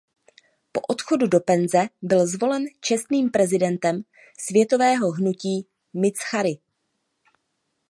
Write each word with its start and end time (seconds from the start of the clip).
Po 0.71 0.81
odchodu 0.87 1.27
do 1.27 1.39
penze 1.39 1.89
byl 2.01 2.27
zvolen 2.27 2.65
čestným 2.81 3.31
prezidentem 3.31 4.03
světového 4.39 5.11
hnutí 5.11 5.67
Mizrachi. 5.93 6.59